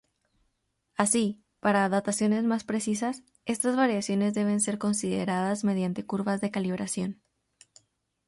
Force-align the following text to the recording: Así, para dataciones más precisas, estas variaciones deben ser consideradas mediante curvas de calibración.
Así, 0.97 1.43
para 1.59 1.87
dataciones 1.87 2.43
más 2.43 2.63
precisas, 2.63 3.21
estas 3.45 3.75
variaciones 3.75 4.33
deben 4.33 4.59
ser 4.59 4.79
consideradas 4.79 5.63
mediante 5.63 6.07
curvas 6.07 6.41
de 6.41 6.49
calibración. 6.49 7.21